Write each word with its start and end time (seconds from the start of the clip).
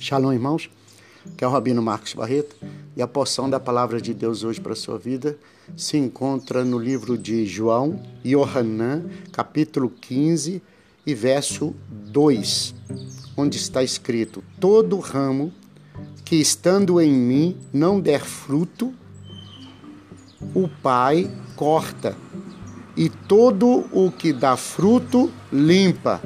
Shalom, 0.00 0.32
irmãos. 0.32 0.70
Que 1.36 1.44
é 1.44 1.46
o 1.46 1.50
Rabino 1.50 1.82
Marcos 1.82 2.14
Barreto. 2.14 2.56
E 2.96 3.02
a 3.02 3.06
porção 3.06 3.50
da 3.50 3.60
palavra 3.60 4.00
de 4.00 4.14
Deus 4.14 4.42
hoje 4.42 4.58
para 4.58 4.72
a 4.72 4.76
sua 4.76 4.98
vida 4.98 5.38
se 5.76 5.98
encontra 5.98 6.64
no 6.64 6.78
livro 6.78 7.18
de 7.18 7.44
João 7.44 8.02
e 8.24 8.32
capítulo 9.30 9.90
15 10.00 10.62
e 11.04 11.14
verso 11.14 11.74
2, 11.90 12.74
onde 13.36 13.58
está 13.58 13.82
escrito: 13.82 14.42
Todo 14.58 14.98
ramo 14.98 15.52
que 16.24 16.36
estando 16.36 16.98
em 16.98 17.12
mim 17.12 17.58
não 17.70 18.00
der 18.00 18.24
fruto, 18.24 18.94
o 20.54 20.66
Pai 20.82 21.30
corta, 21.54 22.16
e 22.96 23.10
todo 23.10 23.84
o 23.92 24.10
que 24.10 24.32
dá 24.32 24.56
fruto 24.56 25.30
limpa, 25.52 26.22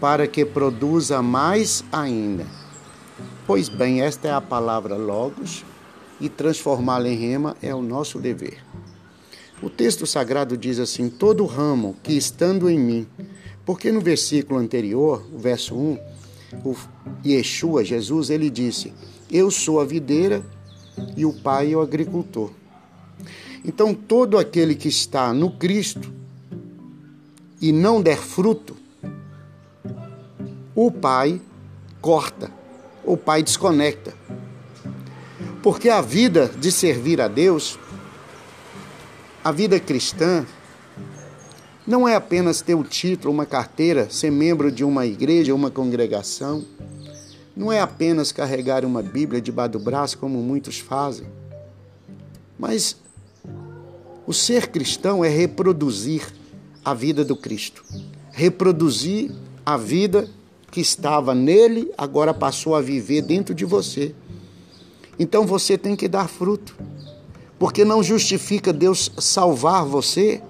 para 0.00 0.26
que 0.26 0.44
produza 0.44 1.22
mais 1.22 1.84
ainda. 1.92 2.65
Pois 3.46 3.68
bem, 3.68 4.02
esta 4.02 4.26
é 4.26 4.32
a 4.32 4.40
palavra 4.40 4.96
Logos 4.96 5.64
e 6.20 6.28
transformá-la 6.28 7.08
em 7.08 7.14
rema 7.14 7.56
é 7.62 7.72
o 7.72 7.80
nosso 7.80 8.18
dever. 8.18 8.58
O 9.62 9.70
texto 9.70 10.04
sagrado 10.04 10.56
diz 10.56 10.80
assim: 10.80 11.08
Todo 11.08 11.46
ramo 11.46 11.94
que 12.02 12.12
estando 12.12 12.68
em 12.68 12.76
mim, 12.76 13.06
porque 13.64 13.92
no 13.92 14.00
versículo 14.00 14.58
anterior, 14.58 15.24
o 15.32 15.38
verso 15.38 15.76
1, 15.76 15.98
o 16.64 16.76
Yeshua, 17.24 17.84
Jesus, 17.84 18.30
ele 18.30 18.50
disse: 18.50 18.92
Eu 19.30 19.48
sou 19.48 19.80
a 19.80 19.84
videira 19.84 20.44
e 21.16 21.24
o 21.24 21.32
Pai 21.32 21.72
é 21.72 21.76
o 21.76 21.80
agricultor. 21.80 22.50
Então, 23.64 23.94
todo 23.94 24.38
aquele 24.38 24.74
que 24.74 24.88
está 24.88 25.32
no 25.32 25.52
Cristo 25.52 26.12
e 27.62 27.70
não 27.70 28.02
der 28.02 28.18
fruto, 28.18 28.76
o 30.74 30.90
Pai 30.90 31.40
corta 32.00 32.65
o 33.06 33.16
pai 33.16 33.42
desconecta. 33.42 34.12
Porque 35.62 35.88
a 35.88 36.00
vida 36.00 36.50
de 36.58 36.70
servir 36.70 37.20
a 37.20 37.28
Deus, 37.28 37.78
a 39.42 39.52
vida 39.52 39.78
cristã, 39.78 40.44
não 41.86 42.06
é 42.06 42.16
apenas 42.16 42.60
ter 42.60 42.74
o 42.74 42.82
título, 42.82 43.32
uma 43.32 43.46
carteira, 43.46 44.10
ser 44.10 44.30
membro 44.30 44.72
de 44.72 44.84
uma 44.84 45.06
igreja, 45.06 45.54
uma 45.54 45.70
congregação. 45.70 46.64
Não 47.56 47.72
é 47.72 47.80
apenas 47.80 48.32
carregar 48.32 48.84
uma 48.84 49.02
Bíblia 49.02 49.40
debaixo 49.40 49.72
do 49.72 49.78
braço, 49.78 50.18
como 50.18 50.42
muitos 50.42 50.78
fazem. 50.78 51.26
Mas 52.58 52.96
o 54.26 54.32
ser 54.32 54.68
cristão 54.68 55.24
é 55.24 55.28
reproduzir 55.28 56.26
a 56.84 56.92
vida 56.92 57.24
do 57.24 57.36
Cristo, 57.36 57.84
reproduzir 58.32 59.30
a 59.64 59.76
vida 59.76 60.28
que 60.76 60.80
estava 60.82 61.34
nele 61.34 61.90
agora 61.96 62.34
passou 62.34 62.74
a 62.74 62.82
viver 62.82 63.22
dentro 63.22 63.54
de 63.54 63.64
você. 63.64 64.14
Então 65.18 65.46
você 65.46 65.78
tem 65.78 65.96
que 65.96 66.06
dar 66.06 66.28
fruto. 66.28 66.76
Porque 67.58 67.82
não 67.82 68.02
justifica 68.02 68.74
Deus 68.74 69.10
salvar 69.16 69.86
você, 69.86 70.42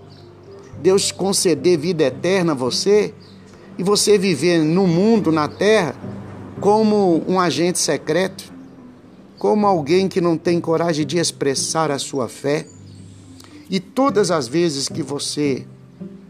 Deus 0.82 1.12
conceder 1.12 1.78
vida 1.78 2.02
eterna 2.02 2.50
a 2.50 2.54
você 2.56 3.14
e 3.78 3.84
você 3.84 4.18
viver 4.18 4.64
no 4.64 4.84
mundo, 4.88 5.30
na 5.30 5.46
terra, 5.46 5.94
como 6.60 7.22
um 7.28 7.38
agente 7.38 7.78
secreto, 7.78 8.52
como 9.38 9.64
alguém 9.64 10.08
que 10.08 10.20
não 10.20 10.36
tem 10.36 10.60
coragem 10.60 11.06
de 11.06 11.18
expressar 11.18 11.92
a 11.92 12.00
sua 12.00 12.28
fé. 12.28 12.66
E 13.70 13.78
todas 13.78 14.32
as 14.32 14.48
vezes 14.48 14.88
que 14.88 15.04
você 15.04 15.64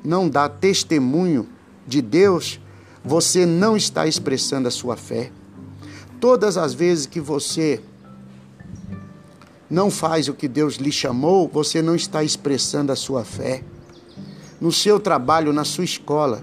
não 0.05 0.29
dá 0.29 0.51
testemunho 0.51 1.49
de 1.87 2.03
Deus, 2.03 2.61
você 3.07 3.47
não 3.47 3.77
está 3.77 4.05
expressando 4.05 4.67
a 4.67 4.71
sua 4.71 4.97
fé. 4.97 5.31
Todas 6.21 6.57
as 6.57 6.75
vezes 6.75 7.07
que 7.07 7.21
você 7.21 7.81
não 9.71 9.93
faz 9.93 10.27
o 10.29 10.35
que 10.35 10.49
Deus 10.49 10.75
lhe 10.75 10.91
chamou, 10.91 11.49
você 11.49 11.81
não 11.81 11.95
está 11.95 12.25
expressando 12.25 12.91
a 12.91 12.97
sua 12.97 13.25
fé. 13.25 13.63
No 14.61 14.73
seu 14.73 14.99
trabalho, 14.99 15.53
na 15.53 15.65
sua 15.65 15.85
escola, 15.85 16.43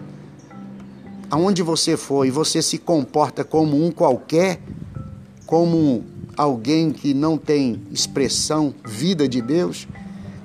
aonde 1.29 1.61
você 1.61 1.97
for 1.97 2.29
você 2.31 2.61
se 2.61 2.77
comporta 2.77 3.43
como 3.43 3.85
um 3.85 3.91
qualquer, 3.91 4.61
como 5.45 6.05
alguém 6.37 6.91
que 6.91 7.13
não 7.13 7.37
tem 7.37 7.81
expressão, 7.91 8.73
vida 8.85 9.27
de 9.27 9.41
Deus, 9.41 9.85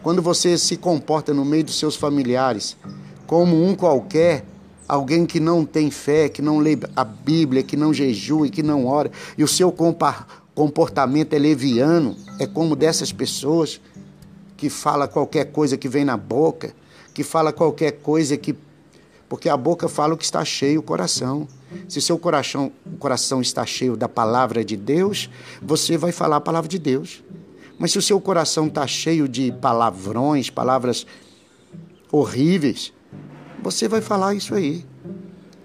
quando 0.03 0.21
você 0.21 0.59
se 0.59 0.77
comporta 0.77 1.33
no 1.33 1.45
meio 1.45 1.63
dos 1.63 1.79
seus 1.79 1.95
familiares 1.95 2.77
como 3.25 3.63
um 3.63 3.75
qualquer, 3.75 4.45
alguém 4.89 5.27
que 5.27 5.39
não 5.39 5.65
tem 5.65 5.91
fé, 5.91 6.29
que 6.29 6.41
não 6.41 6.59
lê 6.59 6.79
a 6.97 7.05
Bíblia, 7.05 7.63
que 7.63 7.77
não 7.77 7.93
jejua 7.93 8.47
e 8.47 8.51
que 8.51 8.63
não 8.63 8.87
ora, 8.87 9.11
e 9.37 9.45
o 9.45 9.49
seu 9.49 9.71
comportamento 10.55 11.35
é 11.35 11.39
leviano, 11.39 12.17
é 12.39 12.47
como 12.47 12.75
dessas 12.75 13.13
pessoas 13.13 13.81
que 14.57 14.71
fala 14.71 15.07
qualquer 15.07 15.53
coisa 15.53 15.77
que 15.77 15.89
vem 15.89 16.05
na 16.05 16.17
boca, 16.17 16.73
que 17.13 17.23
fala 17.23 17.53
qualquer 17.53 17.93
coisa 17.93 18.37
que 18.37 18.57
porque 19.29 19.49
a 19.49 19.57
boca 19.57 19.89
fala 19.89 20.15
o 20.15 20.17
que 20.17 20.25
está 20.25 20.43
cheio 20.43 20.81
o 20.81 20.83
coração. 20.83 21.47
Se 21.87 22.01
seu 22.01 22.19
coração, 22.19 22.73
o 22.87 22.97
coração 22.97 23.43
está 23.43 23.67
cheio 23.67 23.95
da 23.95 24.09
palavra 24.09 24.65
de 24.65 24.75
Deus, 24.75 25.29
você 25.61 25.99
vai 25.99 26.13
falar 26.13 26.37
a 26.37 26.41
palavra 26.41 26.69
de 26.69 26.79
Deus. 26.79 27.23
Mas 27.79 27.93
se 27.93 27.99
o 27.99 28.03
seu 28.03 28.19
coração 28.21 28.69
está 28.69 28.87
cheio 28.87 29.29
de 29.29 29.53
palavrões, 29.53 30.49
palavras 30.49 31.07
horríveis, 32.11 32.93
você 33.63 33.89
vai 33.89 34.01
falar 34.01 34.35
isso 34.35 34.55
aí. 34.55 34.85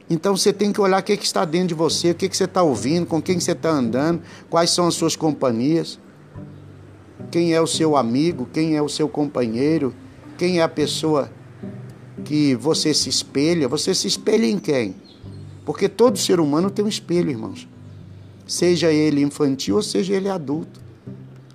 Então 0.10 0.36
você 0.36 0.52
tem 0.52 0.72
que 0.72 0.82
olhar 0.82 1.00
o 1.00 1.04
que, 1.04 1.16
que 1.18 1.26
está 1.26 1.46
dentro 1.46 1.70
de 1.70 1.74
você, 1.74 2.12
o 2.12 2.16
que, 2.16 2.28
que 2.28 2.36
você 2.36 2.44
está 2.44 2.62
ouvindo, 2.62 3.06
com 3.06 3.22
quem 3.22 3.40
você 3.40 3.54
está 3.54 3.70
andando, 3.70 4.22
quais 4.50 4.70
são 4.70 4.88
as 4.88 4.96
suas 4.96 5.16
companhias, 5.16 6.00
quem 7.32 7.54
é 7.54 7.62
o 7.62 7.68
seu 7.68 7.96
amigo, 7.96 8.48
quem 8.52 8.76
é 8.76 8.82
o 8.82 8.90
seu 8.90 9.08
companheiro, 9.08 9.94
quem 10.38 10.60
é 10.60 10.64
a 10.64 10.70
pessoa 10.70 11.32
que 12.24 12.56
você 12.56 12.94
se 12.94 13.10
espelha. 13.10 13.68
Você 13.68 13.94
se 13.96 14.08
espelha 14.08 14.46
em 14.46 14.60
quem? 14.60 14.96
Porque 15.66 15.88
todo 15.88 16.18
ser 16.18 16.40
humano 16.40 16.70
tem 16.70 16.84
um 16.84 16.90
espelho, 16.90 17.30
irmãos. 17.30 17.68
Seja 18.46 18.92
ele 18.92 19.22
infantil 19.22 19.78
ou 19.78 19.82
seja 19.82 20.14
ele 20.14 20.30
adulto. 20.30 20.82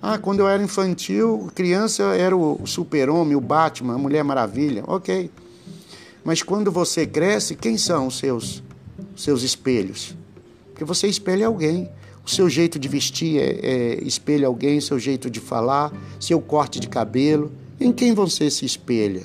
Ah, 0.01 0.17
quando 0.17 0.39
eu 0.39 0.47
era 0.47 0.63
infantil, 0.63 1.49
criança 1.53 2.03
era 2.15 2.35
o 2.35 2.65
super-homem, 2.65 3.35
o 3.35 3.41
Batman, 3.41 3.95
a 3.95 3.97
Mulher 3.97 4.23
Maravilha. 4.23 4.83
Ok. 4.87 5.29
Mas 6.23 6.43
quando 6.43 6.71
você 6.71 7.05
cresce, 7.05 7.55
quem 7.55 7.77
são 7.77 8.07
os 8.07 8.17
seus, 8.17 8.63
seus 9.15 9.43
espelhos? 9.43 10.15
Porque 10.67 10.83
você 10.83 11.07
espelha 11.07 11.47
alguém. 11.47 11.89
O 12.25 12.29
seu 12.29 12.49
jeito 12.49 12.77
de 12.77 12.87
vestir 12.87 13.39
é, 13.39 13.59
é, 13.61 14.03
espelha 14.03 14.47
alguém, 14.47 14.79
seu 14.79 14.99
jeito 14.99 15.29
de 15.29 15.39
falar, 15.39 15.91
seu 16.19 16.39
corte 16.39 16.79
de 16.79 16.87
cabelo. 16.87 17.51
Em 17.79 17.91
quem 17.91 18.13
você 18.13 18.51
se 18.51 18.65
espelha? 18.65 19.23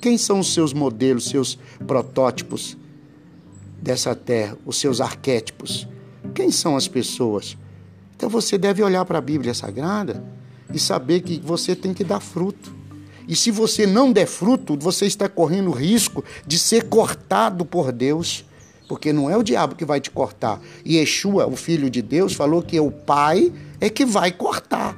Quem 0.00 0.18
são 0.18 0.40
os 0.40 0.52
seus 0.52 0.72
modelos, 0.72 1.26
seus 1.26 1.58
protótipos 1.86 2.76
dessa 3.80 4.14
terra, 4.14 4.56
os 4.66 4.76
seus 4.76 5.00
arquétipos? 5.00 5.86
Quem 6.34 6.50
são 6.50 6.76
as 6.76 6.88
pessoas? 6.88 7.56
Então 8.16 8.28
você 8.28 8.58
deve 8.58 8.82
olhar 8.82 9.04
para 9.04 9.18
a 9.18 9.22
Bíblia 9.22 9.54
Sagrada 9.54 10.24
e 10.72 10.78
saber 10.78 11.20
que 11.20 11.40
você 11.40 11.74
tem 11.76 11.94
que 11.94 12.04
dar 12.04 12.20
fruto. 12.20 12.74
E 13.26 13.34
se 13.34 13.50
você 13.50 13.86
não 13.86 14.12
der 14.12 14.26
fruto, 14.26 14.76
você 14.78 15.06
está 15.06 15.28
correndo 15.28 15.70
risco 15.70 16.24
de 16.46 16.58
ser 16.58 16.84
cortado 16.84 17.64
por 17.64 17.90
Deus. 17.92 18.44
Porque 18.86 19.12
não 19.12 19.30
é 19.30 19.36
o 19.36 19.42
diabo 19.42 19.74
que 19.74 19.84
vai 19.84 20.00
te 20.00 20.10
cortar. 20.10 20.60
E 20.84 20.96
Yeshua, 20.96 21.46
o 21.46 21.56
Filho 21.56 21.88
de 21.88 22.02
Deus, 22.02 22.34
falou 22.34 22.62
que 22.62 22.78
o 22.78 22.90
Pai 22.90 23.50
é 23.80 23.88
que 23.88 24.04
vai 24.04 24.30
cortar. 24.30 24.96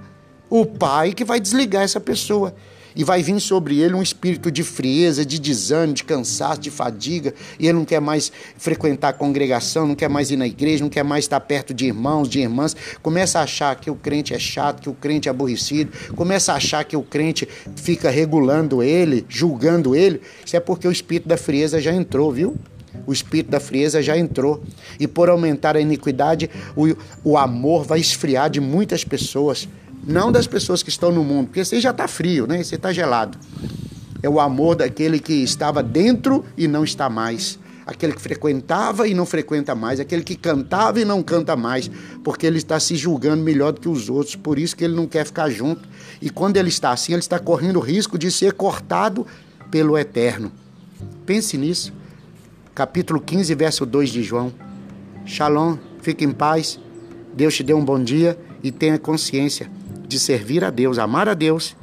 O 0.50 0.66
Pai 0.66 1.12
que 1.12 1.24
vai 1.24 1.38
desligar 1.38 1.82
essa 1.82 2.00
pessoa 2.00 2.54
e 2.96 3.04
vai 3.04 3.22
vir 3.22 3.38
sobre 3.38 3.78
ele 3.78 3.94
um 3.94 4.02
espírito 4.02 4.50
de 4.50 4.62
frieza, 4.62 5.24
de 5.24 5.38
desânimo, 5.38 5.92
de 5.92 6.02
cansaço, 6.02 6.60
de 6.60 6.70
fadiga, 6.70 7.34
e 7.60 7.66
ele 7.66 7.74
não 7.74 7.84
quer 7.84 8.00
mais 8.00 8.32
frequentar 8.56 9.10
a 9.10 9.12
congregação, 9.12 9.86
não 9.86 9.94
quer 9.94 10.08
mais 10.08 10.30
ir 10.30 10.36
na 10.36 10.46
igreja, 10.46 10.82
não 10.82 10.88
quer 10.88 11.04
mais 11.04 11.24
estar 11.24 11.38
perto 11.40 11.74
de 11.74 11.84
irmãos, 11.84 12.28
de 12.28 12.40
irmãs, 12.40 12.74
começa 13.02 13.38
a 13.38 13.42
achar 13.42 13.76
que 13.76 13.90
o 13.90 13.94
crente 13.94 14.32
é 14.32 14.38
chato, 14.38 14.80
que 14.80 14.88
o 14.88 14.94
crente 14.94 15.28
é 15.28 15.30
aborrecido, 15.30 15.92
começa 16.14 16.52
a 16.52 16.56
achar 16.56 16.82
que 16.84 16.96
o 16.96 17.02
crente 17.02 17.46
fica 17.76 18.08
regulando 18.08 18.82
ele, 18.82 19.26
julgando 19.28 19.94
ele, 19.94 20.22
isso 20.44 20.56
é 20.56 20.60
porque 20.60 20.88
o 20.88 20.92
espírito 20.92 21.28
da 21.28 21.36
frieza 21.36 21.78
já 21.78 21.92
entrou, 21.92 22.32
viu? 22.32 22.56
O 23.06 23.12
espírito 23.12 23.50
da 23.50 23.60
frieza 23.60 24.02
já 24.02 24.16
entrou. 24.16 24.62
E 24.98 25.06
por 25.06 25.28
aumentar 25.28 25.76
a 25.76 25.80
iniquidade, 25.80 26.50
o, 26.76 26.96
o 27.24 27.36
amor 27.36 27.84
vai 27.84 28.00
esfriar 28.00 28.48
de 28.50 28.60
muitas 28.60 29.04
pessoas 29.04 29.68
não 30.06 30.30
das 30.30 30.46
pessoas 30.46 30.84
que 30.84 30.88
estão 30.88 31.10
no 31.10 31.24
mundo, 31.24 31.48
porque 31.48 31.64
você 31.64 31.80
já 31.80 31.90
está 31.90 32.06
frio, 32.06 32.46
né? 32.46 32.62
Você 32.62 32.76
está 32.76 32.92
gelado. 32.92 33.36
É 34.22 34.28
o 34.28 34.38
amor 34.38 34.76
daquele 34.76 35.18
que 35.18 35.32
estava 35.42 35.82
dentro 35.82 36.44
e 36.56 36.68
não 36.68 36.84
está 36.84 37.10
mais. 37.10 37.58
Aquele 37.84 38.12
que 38.12 38.20
frequentava 38.20 39.06
e 39.06 39.14
não 39.14 39.26
frequenta 39.26 39.74
mais. 39.74 40.00
Aquele 40.00 40.22
que 40.22 40.34
cantava 40.34 41.00
e 41.00 41.04
não 41.04 41.22
canta 41.22 41.56
mais. 41.56 41.90
Porque 42.24 42.46
ele 42.46 42.58
está 42.58 42.80
se 42.80 42.96
julgando 42.96 43.42
melhor 43.42 43.72
do 43.72 43.80
que 43.80 43.88
os 43.88 44.08
outros. 44.08 44.34
Por 44.34 44.58
isso 44.58 44.76
que 44.76 44.84
ele 44.84 44.94
não 44.94 45.06
quer 45.06 45.24
ficar 45.24 45.50
junto. 45.50 45.88
E 46.20 46.30
quando 46.30 46.56
ele 46.56 46.68
está 46.68 46.90
assim, 46.90 47.12
ele 47.12 47.20
está 47.20 47.38
correndo 47.38 47.76
o 47.76 47.80
risco 47.80 48.18
de 48.18 48.30
ser 48.30 48.54
cortado 48.54 49.26
pelo 49.70 49.96
Eterno. 49.96 50.50
Pense 51.24 51.56
nisso. 51.56 51.92
Capítulo 52.76 53.22
15, 53.22 53.54
verso 53.54 53.86
2 53.86 54.10
de 54.10 54.22
João. 54.22 54.52
Shalom, 55.24 55.78
fique 56.02 56.26
em 56.26 56.30
paz 56.30 56.78
Deus 57.34 57.54
te 57.54 57.62
dê 57.62 57.72
um 57.72 57.82
bom 57.82 58.02
dia 58.02 58.38
e 58.62 58.70
tenha 58.70 58.98
consciência 58.98 59.70
de 60.06 60.20
servir 60.20 60.62
a 60.62 60.68
Deus, 60.68 60.98
amar 60.98 61.26
a 61.26 61.32
Deus 61.32 61.74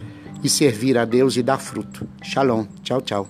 e 0.44 0.50
servir 0.50 0.95
a 1.00 1.04
Deus 1.04 1.36
e 1.36 1.42
dar 1.42 1.57
fruto. 1.57 2.07
Shalom. 2.22 2.68
Tchau, 2.84 3.01
tchau. 3.01 3.28